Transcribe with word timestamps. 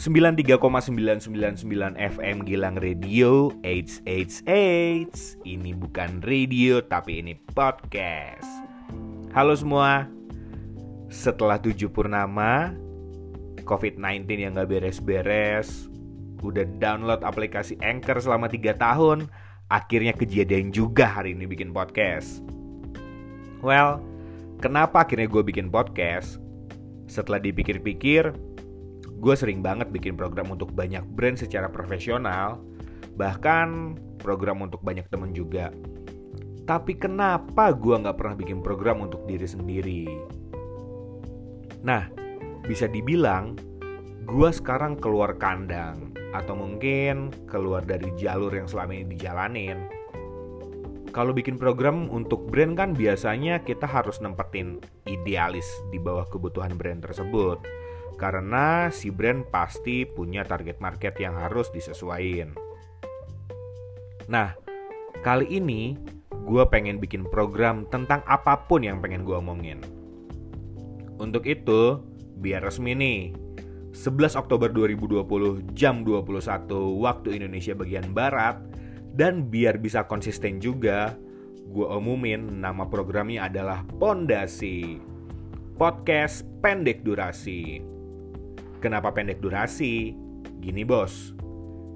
93,999 0.00 1.60
FM 2.00 2.36
Gilang 2.48 2.80
Radio 2.80 3.52
H 3.60 4.00
Ini 5.44 5.70
bukan 5.76 6.24
radio 6.24 6.80
tapi 6.80 7.20
ini 7.20 7.36
podcast. 7.52 8.48
Halo 9.36 9.52
semua. 9.52 10.08
Setelah 11.12 11.60
tujuh 11.60 11.92
purnama 11.92 12.72
COVID-19 13.60 14.24
yang 14.40 14.56
gak 14.56 14.72
beres-beres 14.72 15.92
Udah 16.40 16.64
download 16.80 17.20
aplikasi 17.20 17.76
Anchor 17.84 18.24
selama 18.24 18.48
3 18.48 18.80
tahun 18.80 19.28
Akhirnya 19.68 20.16
kejadian 20.16 20.72
juga 20.72 21.12
hari 21.12 21.36
ini 21.36 21.44
bikin 21.44 21.76
podcast. 21.76 22.40
Well, 23.60 24.00
kenapa 24.64 25.04
akhirnya 25.04 25.28
gue 25.28 25.44
bikin 25.44 25.68
podcast? 25.68 26.40
Setelah 27.04 27.42
dipikir-pikir, 27.42 28.32
gue 29.20 29.34
sering 29.36 29.60
banget 29.60 29.92
bikin 29.92 30.16
program 30.16 30.48
untuk 30.48 30.72
banyak 30.72 31.04
brand 31.12 31.36
secara 31.36 31.68
profesional, 31.68 32.56
bahkan 33.20 34.00
program 34.16 34.64
untuk 34.64 34.80
banyak 34.80 35.04
temen 35.12 35.36
juga. 35.36 35.68
Tapi 36.64 36.96
kenapa 36.96 37.76
gue 37.76 38.00
nggak 38.00 38.16
pernah 38.16 38.36
bikin 38.36 38.64
program 38.64 39.04
untuk 39.04 39.28
diri 39.28 39.44
sendiri? 39.44 40.04
Nah, 41.84 42.08
bisa 42.64 42.88
dibilang 42.88 43.60
gue 44.24 44.50
sekarang 44.52 44.96
keluar 44.96 45.36
kandang 45.36 46.16
atau 46.32 46.54
mungkin 46.56 47.34
keluar 47.50 47.84
dari 47.84 48.08
jalur 48.16 48.54
yang 48.54 48.70
selama 48.70 48.96
ini 48.96 49.06
dijalanin. 49.18 49.78
Kalau 51.10 51.34
bikin 51.34 51.58
program 51.58 52.06
untuk 52.06 52.46
brand 52.46 52.78
kan 52.78 52.94
biasanya 52.94 53.66
kita 53.66 53.82
harus 53.82 54.22
nempetin 54.22 54.78
idealis 55.10 55.66
di 55.90 55.98
bawah 55.98 56.22
kebutuhan 56.30 56.78
brand 56.78 57.02
tersebut 57.02 57.58
karena 58.18 58.88
si 58.88 59.12
brand 59.12 59.46
pasti 59.50 60.08
punya 60.08 60.42
target 60.42 60.82
market 60.82 61.14
yang 61.18 61.36
harus 61.36 61.70
disesuaikan. 61.70 62.54
Nah, 64.30 64.54
kali 65.26 65.46
ini 65.50 65.98
gue 66.46 66.62
pengen 66.70 66.98
bikin 66.98 67.26
program 67.28 67.86
tentang 67.90 68.22
apa 68.26 68.66
pun 68.66 68.82
yang 68.82 68.98
pengen 69.02 69.26
gue 69.26 69.36
omongin. 69.36 69.78
Untuk 71.20 71.44
itu, 71.44 72.00
biar 72.40 72.64
resmi 72.64 72.96
nih, 72.96 73.20
11 73.92 74.38
Oktober 74.38 74.70
2020 74.70 75.76
jam 75.76 76.06
21 76.06 76.70
waktu 77.02 77.28
Indonesia 77.36 77.74
bagian 77.76 78.08
Barat, 78.16 78.56
dan 79.12 79.50
biar 79.50 79.82
bisa 79.82 80.06
konsisten 80.06 80.62
juga, 80.62 81.18
gue 81.68 81.86
umumin 81.86 82.62
nama 82.62 82.86
programnya 82.86 83.50
adalah 83.50 83.82
Pondasi. 83.98 85.02
Podcast 85.76 86.46
pendek 86.60 87.02
durasi. 87.02 87.80
Kenapa 88.80 89.12
pendek 89.12 89.44
durasi? 89.44 90.16
Gini 90.56 90.88
bos, 90.88 91.36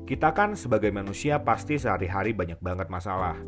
kita 0.05 0.37
kan 0.37 0.53
sebagai 0.53 0.93
manusia 0.93 1.41
pasti 1.41 1.81
sehari-hari 1.81 2.37
banyak 2.37 2.61
banget 2.61 2.93
masalah. 2.93 3.41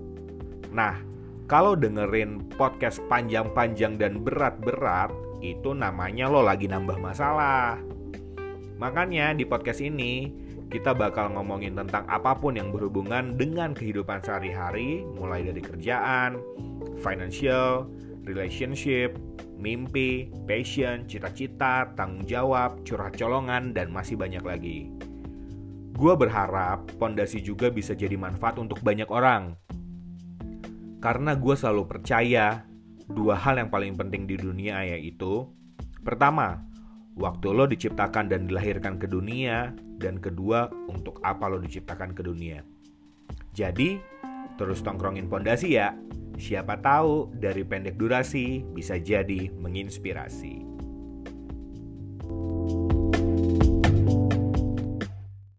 Nah, 0.73 0.97
kalau 1.45 1.77
dengerin 1.77 2.49
podcast 2.57 3.05
panjang-panjang 3.13 4.01
dan 4.01 4.25
berat-berat, 4.25 5.13
itu 5.45 5.77
namanya 5.77 6.33
lo 6.33 6.41
lagi 6.41 6.65
nambah 6.65 6.97
masalah. 6.97 7.77
Makanya 8.81 9.37
di 9.37 9.45
podcast 9.45 9.85
ini, 9.85 10.33
kita 10.73 10.97
bakal 10.97 11.37
ngomongin 11.37 11.77
tentang 11.77 12.09
apa 12.09 12.33
pun 12.41 12.57
yang 12.57 12.73
berhubungan 12.73 13.37
dengan 13.37 13.77
kehidupan 13.77 14.25
sehari-hari, 14.25 15.05
mulai 15.21 15.45
dari 15.45 15.61
kerjaan, 15.61 16.41
financial, 17.05 17.85
relationship, 18.25 19.13
mimpi, 19.67 20.31
passion, 20.47 21.11
cita-cita, 21.11 21.91
tanggung 21.99 22.23
jawab, 22.23 22.87
curhat 22.87 23.19
colongan, 23.19 23.75
dan 23.75 23.91
masih 23.91 24.15
banyak 24.15 24.47
lagi. 24.47 24.95
Gue 25.99 26.15
berharap 26.15 26.87
pondasi 27.03 27.43
juga 27.43 27.75
bisa 27.75 27.99
jadi 27.99 28.15
manfaat 28.15 28.63
untuk 28.63 28.79
banyak 28.87 29.11
orang. 29.11 29.59
Karena 31.03 31.35
gue 31.35 31.55
selalu 31.59 31.83
percaya 31.91 32.63
dua 33.11 33.35
hal 33.35 33.59
yang 33.59 33.71
paling 33.75 33.99
penting 33.99 34.31
di 34.31 34.39
dunia 34.39 34.87
yaitu 34.87 35.51
Pertama, 36.07 36.63
waktu 37.19 37.51
lo 37.51 37.67
diciptakan 37.67 38.31
dan 38.31 38.47
dilahirkan 38.47 38.95
ke 38.95 39.11
dunia 39.11 39.75
Dan 39.99 40.23
kedua, 40.23 40.71
untuk 40.87 41.19
apa 41.27 41.51
lo 41.51 41.59
diciptakan 41.59 42.15
ke 42.15 42.23
dunia 42.23 42.63
Jadi, 43.55 43.99
terus 44.55 44.83
tongkrongin 44.83 45.27
pondasi 45.27 45.75
ya 45.79 45.95
Siapa 46.37 46.77
tahu 46.85 47.33
dari 47.33 47.65
pendek 47.65 47.97
durasi 47.97 48.61
bisa 48.77 49.01
jadi 49.01 49.49
menginspirasi. 49.57 50.66